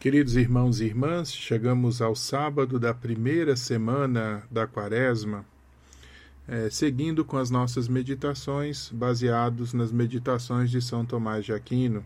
[0.00, 5.44] Queridos irmãos e irmãs, chegamos ao sábado da primeira semana da Quaresma,
[6.46, 12.04] é, seguindo com as nossas meditações, baseados nas meditações de São Tomás de Aquino.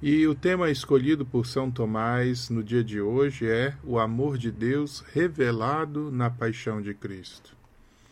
[0.00, 4.52] E o tema escolhido por São Tomás no dia de hoje é o amor de
[4.52, 7.56] Deus revelado na paixão de Cristo.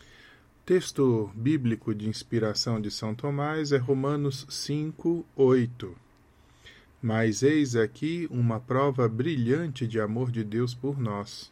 [0.01, 6.10] O texto bíblico de inspiração de São Tomás é Romanos 5, 8
[7.01, 11.51] mas eis aqui uma prova brilhante de amor de Deus por nós.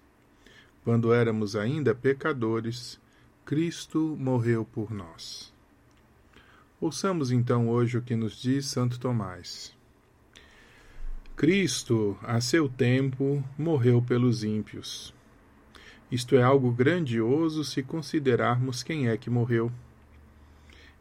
[0.84, 2.99] Quando éramos ainda pecadores,
[3.45, 5.52] Cristo morreu por nós.
[6.80, 9.75] Ouçamos então hoje o que nos diz Santo Tomás.
[11.35, 15.13] Cristo, a seu tempo, morreu pelos ímpios.
[16.11, 19.72] Isto é algo grandioso se considerarmos quem é que morreu.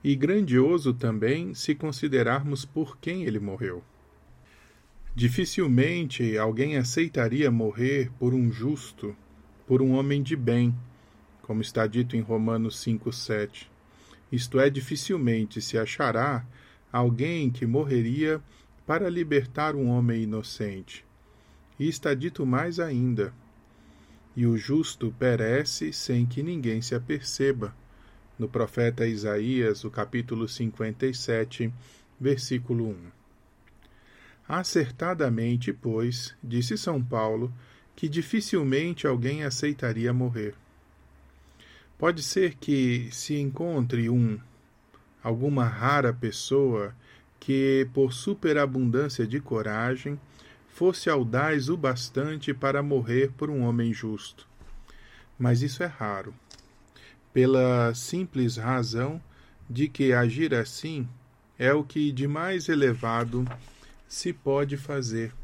[0.02, 3.82] E grandioso também se considerarmos por quem ele morreu.
[5.18, 9.16] Dificilmente alguém aceitaria morrer por um justo,
[9.66, 10.72] por um homem de bem,
[11.42, 13.66] como está dito em Romanos 5,7.
[14.30, 16.46] Isto é, dificilmente se achará
[16.92, 18.40] alguém que morreria
[18.86, 21.04] para libertar um homem inocente.
[21.80, 23.34] E está dito mais ainda:
[24.36, 27.74] e o justo perece sem que ninguém se aperceba.
[28.38, 31.74] No profeta Isaías, o capítulo 57,
[32.20, 33.17] versículo 1.
[34.48, 37.52] Acertadamente, pois, disse São Paulo,
[37.94, 40.54] que dificilmente alguém aceitaria morrer.
[41.98, 44.38] Pode ser que se encontre um,
[45.22, 46.94] alguma rara pessoa
[47.38, 50.18] que, por superabundância de coragem,
[50.68, 54.48] fosse audaz o bastante para morrer por um homem justo.
[55.38, 56.32] Mas isso é raro,
[57.34, 59.20] pela simples razão
[59.68, 61.06] de que agir assim
[61.58, 63.44] é o que de mais elevado
[64.08, 65.34] se pode fazer.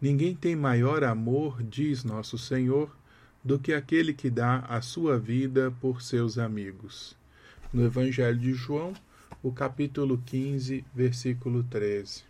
[0.00, 2.94] Ninguém tem maior amor, diz nosso Senhor,
[3.42, 7.16] do que aquele que dá a sua vida por seus amigos.
[7.72, 8.92] No Evangelho de João,
[9.42, 12.24] o capítulo 15, versículo 13.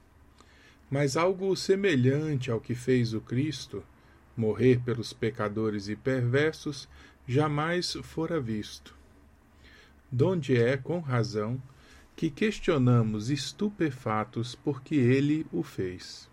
[0.91, 3.83] Mas algo semelhante ao que fez o Cristo,
[4.37, 6.87] morrer pelos pecadores e perversos,
[7.27, 8.95] jamais fora visto.
[10.11, 11.61] Donde é, com razão,
[12.17, 16.29] que questionamos estupefatos porque ele o fez.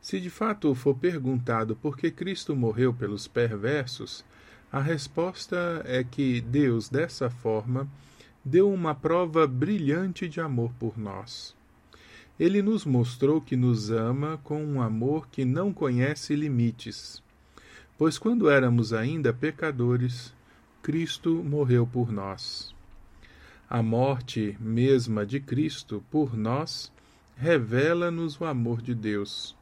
[0.00, 4.24] Se de fato for perguntado por que Cristo morreu pelos perversos,
[4.70, 7.88] a resposta é que Deus, dessa forma,
[8.44, 11.56] deu uma prova brilhante de amor por nós.
[12.38, 17.22] Ele nos mostrou que nos ama com um amor que não conhece limites.
[17.96, 20.34] Pois quando éramos ainda pecadores,
[20.82, 22.74] Cristo morreu por nós.
[23.74, 26.92] A morte mesma de Cristo por nós
[27.36, 29.56] revela-nos o amor de Deus,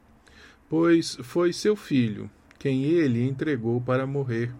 [0.69, 2.29] pois foi seu Filho
[2.59, 4.53] quem ele entregou para morrer,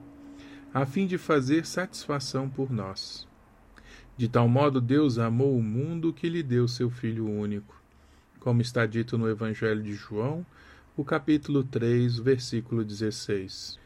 [0.73, 3.27] a fim de fazer satisfação por nós.
[4.17, 7.79] De tal modo Deus amou o mundo que lhe deu seu Filho único,
[8.39, 10.43] como está dito no Evangelho de João,
[10.97, 13.82] o capítulo 3, versículo 16.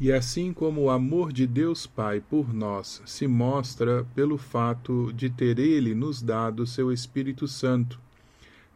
[0.00, 5.30] E assim como o amor de Deus Pai por nós se mostra pelo fato de
[5.30, 8.00] ter Ele nos dado seu Espírito Santo,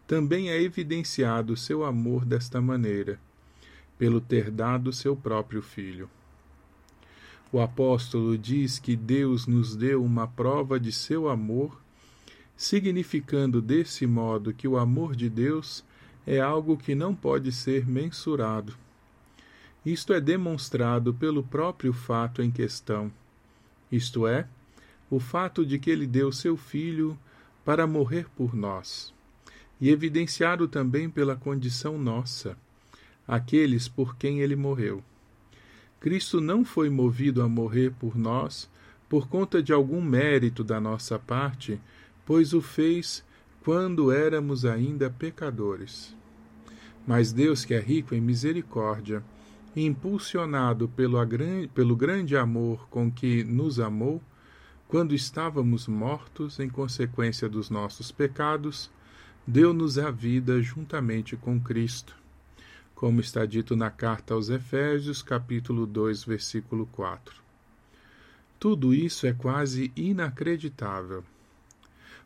[0.06, 3.18] também é evidenciado seu amor desta maneira,
[3.98, 6.08] pelo ter dado seu próprio Filho.
[7.50, 11.80] O apóstolo diz que Deus nos deu uma prova de seu amor,
[12.56, 15.84] significando desse modo que o amor de Deus
[16.24, 18.76] é algo que não pode ser mensurado
[19.86, 23.12] isto é demonstrado pelo próprio fato em questão,
[23.90, 24.48] isto é,
[25.08, 27.16] o fato de que ele deu seu filho
[27.64, 29.14] para morrer por nós,
[29.80, 32.58] e evidenciado também pela condição nossa,
[33.28, 35.04] aqueles por quem ele morreu.
[36.00, 38.68] Cristo não foi movido a morrer por nós
[39.08, 41.80] por conta de algum mérito da nossa parte,
[42.24, 43.24] pois o fez
[43.62, 46.12] quando éramos ainda pecadores.
[47.06, 49.22] Mas Deus, que é rico em misericórdia,
[49.84, 51.18] impulsionado pelo,
[51.74, 54.22] pelo grande amor com que nos amou,
[54.88, 58.90] quando estávamos mortos em consequência dos nossos pecados,
[59.46, 62.16] deu-nos a vida juntamente com Cristo,
[62.94, 67.34] como está dito na carta aos Efésios, capítulo 2, versículo 4.
[68.58, 71.22] Tudo isso é quase inacreditável.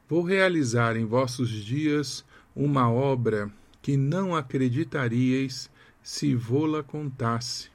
[0.08, 2.24] Vou realizar em vossos dias
[2.54, 3.50] uma obra
[3.82, 5.70] que não acreditaríeis
[6.12, 7.70] se vô-la contasse.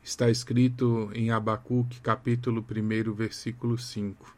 [0.00, 4.32] Está escrito em Abacuque, capítulo 1, versículo 5.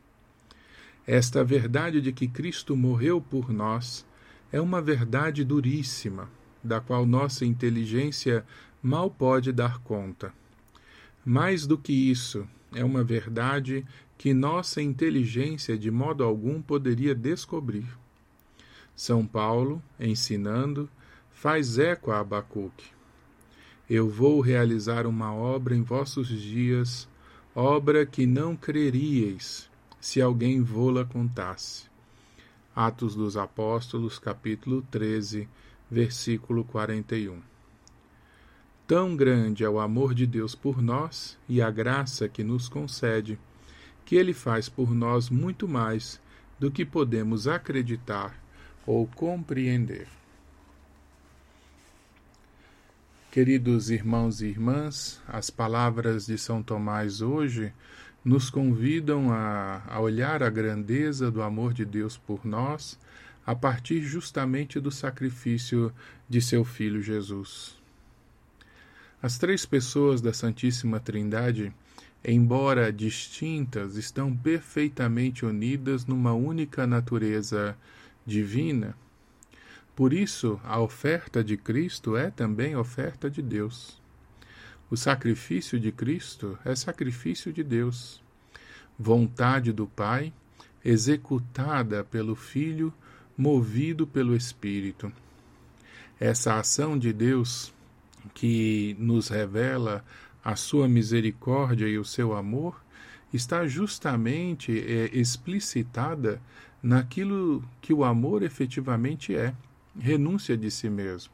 [1.07, 4.07] Esta verdade de que Cristo morreu por nós
[4.51, 6.31] é uma verdade duríssima,
[6.65, 8.43] da qual nossa inteligência
[8.83, 10.33] mal pode dar conta.
[11.23, 13.87] Mais do que isso, é uma verdade
[14.17, 17.87] que nossa inteligência de modo algum poderia descobrir.
[18.97, 20.89] São Paulo, ensinando,
[21.31, 22.99] faz eco a Abacuque.
[23.91, 27.09] Eu vou realizar uma obra em vossos dias,
[27.53, 29.69] obra que não creríeis,
[30.01, 31.87] se alguém vô-la contasse.
[32.73, 35.49] Atos dos Apóstolos, capítulo 13,
[35.91, 37.41] versículo 41.
[38.87, 43.41] Tão grande é o amor de Deus por nós e a graça que nos concede,
[44.05, 46.21] que ele faz por nós muito mais
[46.61, 48.41] do que podemos acreditar
[48.87, 50.20] ou compreender.
[53.31, 57.73] Queridos irmãos e irmãs, as palavras de São Tomás hoje
[58.25, 62.99] nos convidam a, a, olhar a grandeza do amor de Deus por nós
[63.47, 65.95] a partir justamente do sacrifício
[66.29, 67.79] de seu Filho Jesus.
[69.23, 71.73] As três pessoas da Santíssima Trindade,
[72.25, 77.77] embora distintas, estão perfeitamente unidas numa única natureza
[78.27, 78.97] divina.
[80.01, 84.01] Por isso, a oferta de Cristo é também oferta de Deus.
[84.91, 88.19] O sacrifício de Cristo é sacrifício de Deus.
[88.99, 90.33] Vontade do Pai,
[90.83, 92.91] executada pelo Filho,
[93.37, 95.13] movido pelo Espírito.
[96.19, 97.71] Essa ação de Deus
[98.33, 100.03] que nos revela
[100.43, 102.83] a sua misericórdia e o seu amor,
[103.35, 106.41] está justamente é, explicitada
[106.83, 109.53] naquilo que o amor efetivamente é
[110.01, 111.33] renúncia de si mesmo.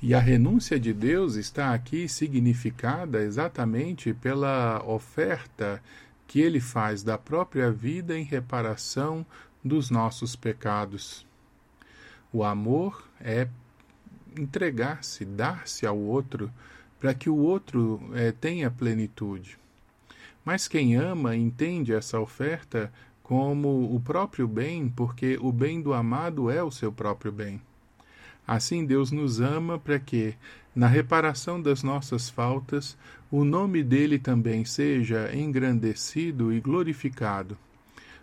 [0.00, 5.82] E a renúncia de Deus está aqui significada exatamente pela oferta
[6.26, 9.26] que ele faz da própria vida em reparação
[9.64, 11.26] dos nossos pecados.
[12.32, 13.48] O amor é
[14.36, 16.52] entregar-se, dar-se ao outro,
[17.00, 19.58] para que o outro é, tenha plenitude.
[20.44, 22.92] Mas quem ama entende essa oferta
[23.28, 27.60] como o próprio bem, porque o bem do amado é o seu próprio bem.
[28.46, 30.34] Assim Deus nos ama para que,
[30.74, 32.96] na reparação das nossas faltas,
[33.30, 37.58] o nome dele também seja engrandecido e glorificado,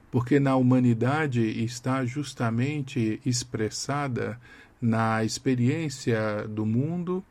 [0.10, 4.42] porque na humanidade está justamente expressada
[4.82, 7.24] na experiência do mundo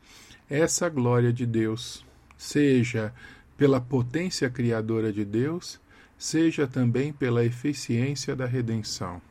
[0.49, 2.05] essa glória de Deus,
[2.37, 3.13] seja
[3.57, 5.77] pela potência criadora de Deus,
[6.25, 9.21] seja também pela eficiência da redenção.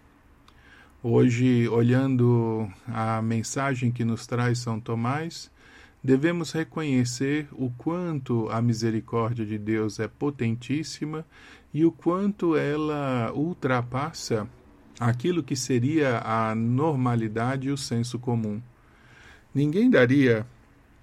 [1.02, 5.50] Hoje, olhando a mensagem que nos traz São Tomás,
[6.04, 11.26] devemos reconhecer o quanto a misericórdia de Deus é potentíssima
[11.72, 14.48] e o quanto ela ultrapassa
[15.00, 18.62] aquilo que seria a normalidade e o senso comum.
[19.52, 20.46] Ninguém daria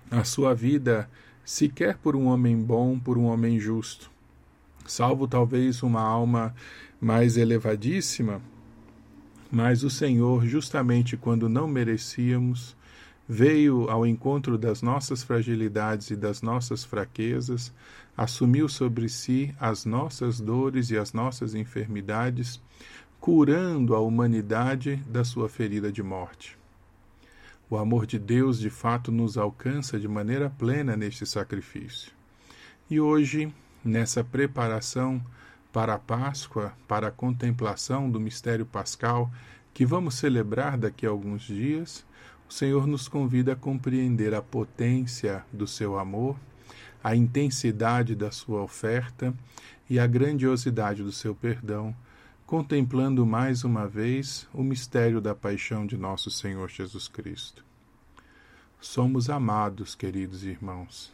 [0.10, 1.10] a sua vida
[1.44, 4.10] sequer por um homem bom, por um homem justo,
[4.86, 6.54] salvo talvez uma alma
[7.00, 8.42] mais elevadíssima.
[9.52, 12.76] Mas o Senhor, justamente quando não merecíamos,
[13.28, 17.74] veio ao encontro das nossas fragilidades e das nossas fraquezas,
[18.16, 22.62] assumiu sobre si as nossas dores e as nossas enfermidades,
[23.20, 26.58] curando a humanidade da sua ferida de morte.
[27.70, 32.12] O amor de Deus de fato nos alcança de maneira plena neste sacrifício.
[32.90, 33.54] E hoje,
[33.84, 35.22] nessa preparação
[35.72, 39.32] para a Páscoa, para a contemplação do mistério pascal
[39.74, 42.06] que vamos celebrar daqui a alguns dias,
[42.50, 46.38] o Senhor nos convida a compreender a potência do seu amor,
[47.04, 49.34] a intensidade da sua oferta
[49.90, 51.96] e a grandiosidade do seu perdão
[52.52, 57.64] contemplando mais uma vez o mistério da paixão de nosso Senhor Jesus Cristo.
[58.82, 61.14] Somos amados, queridos irmãos,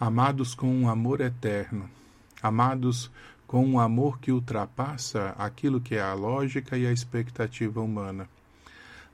[0.00, 1.90] amados com um amor eterno,
[2.40, 3.10] amados
[3.48, 8.28] com um amor que ultrapassa aquilo que é a lógica e a expectativa humana.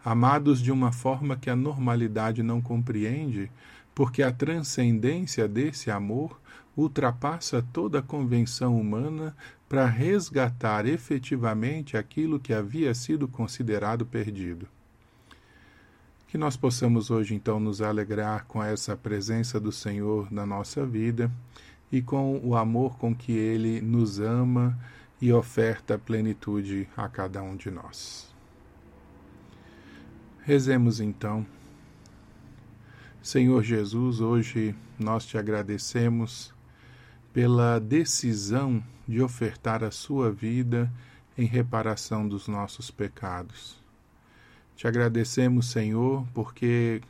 [0.05, 3.51] Amados de uma forma que a normalidade não compreende,
[3.95, 6.39] porque a transcendência desse amor
[6.77, 9.35] ultrapassa toda a convenção humana
[9.67, 14.69] para resgatar efetivamente aquilo que havia sido considerado perdido.
[16.35, 21.31] Que nós possamos hoje então nos alegrar com essa presença do Senhor na nossa vida
[21.93, 24.77] e com o amor com que Ele nos ama
[25.23, 28.35] e oferta plenitude a cada um de nós.
[30.43, 31.47] Rezemos então.
[33.23, 36.53] Senhor Jesus, hoje nós te agradecemos
[37.33, 40.93] pela decisão de ofertar a sua vida
[41.39, 43.84] em reparação dos nossos pecados.
[44.77, 47.01] Te agradecemos, Senhor, porque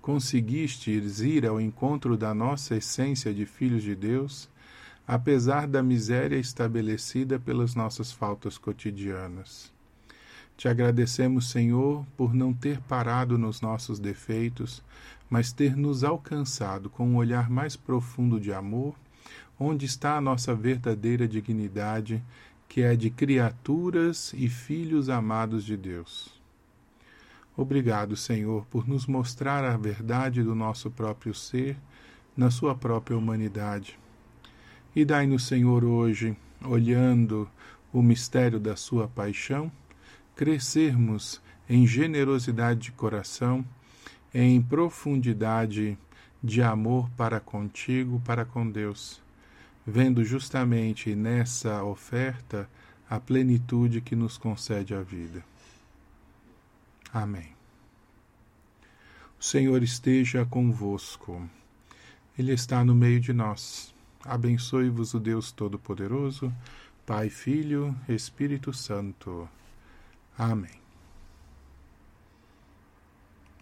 [0.00, 4.48] conseguistes ir ao encontro da nossa essência de filhos de Deus,
[5.06, 9.72] apesar da miséria estabelecida pelas nossas faltas cotidianas.
[10.56, 14.82] Te agradecemos, Senhor, por não ter parado nos nossos defeitos,
[15.28, 18.94] mas ter nos alcançado com um olhar mais profundo de amor,
[19.58, 22.22] onde está a nossa verdadeira dignidade,
[22.68, 26.41] que é de criaturas e filhos amados de Deus.
[27.56, 31.76] Obrigado, Senhor, por nos mostrar a verdade do nosso próprio ser
[32.34, 33.98] na sua própria humanidade.
[34.96, 37.48] E dai-nos, Senhor, hoje, olhando
[37.92, 39.70] o mistério da sua paixão,
[40.34, 43.64] crescermos em generosidade de coração,
[44.32, 45.98] em profundidade
[46.42, 49.20] de amor para contigo, para com Deus,
[49.86, 52.68] vendo justamente nessa oferta
[53.08, 55.51] a plenitude que nos concede a vida.
[57.12, 57.54] Amém.
[59.38, 61.48] O Senhor esteja convosco.
[62.38, 63.94] Ele está no meio de nós.
[64.24, 66.52] Abençoe-vos o Deus Todo-Poderoso,
[67.04, 69.48] Pai, Filho, Espírito Santo.
[70.38, 70.81] Amém.